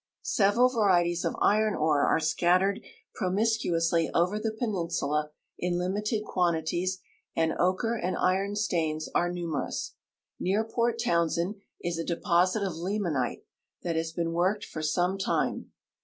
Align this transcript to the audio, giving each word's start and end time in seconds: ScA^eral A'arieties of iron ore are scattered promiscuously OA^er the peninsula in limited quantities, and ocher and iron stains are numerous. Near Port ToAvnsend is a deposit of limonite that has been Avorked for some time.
ScA^eral 0.25 0.71
A'arieties 0.73 1.23
of 1.23 1.35
iron 1.43 1.75
ore 1.75 2.07
are 2.07 2.19
scattered 2.19 2.81
promiscuously 3.13 4.09
OA^er 4.15 4.41
the 4.41 4.49
peninsula 4.51 5.29
in 5.59 5.77
limited 5.77 6.23
quantities, 6.25 6.97
and 7.35 7.51
ocher 7.51 7.99
and 8.03 8.17
iron 8.17 8.55
stains 8.55 9.07
are 9.13 9.31
numerous. 9.31 9.93
Near 10.39 10.63
Port 10.63 10.97
ToAvnsend 10.97 11.59
is 11.81 11.99
a 11.99 12.03
deposit 12.03 12.63
of 12.63 12.73
limonite 12.73 13.43
that 13.83 13.95
has 13.95 14.11
been 14.11 14.29
Avorked 14.29 14.63
for 14.65 14.81
some 14.81 15.19
time. 15.19 15.71